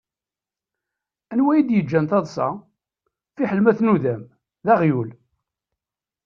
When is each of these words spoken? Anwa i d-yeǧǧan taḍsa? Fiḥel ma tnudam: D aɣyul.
Anwa 1.31 1.51
i 1.55 1.61
d-yeǧǧan 1.61 2.05
taḍsa? 2.11 2.47
Fiḥel 3.35 3.59
ma 3.61 3.71
tnudam: 3.77 4.21
D 4.65 4.67
aɣyul. 4.73 5.09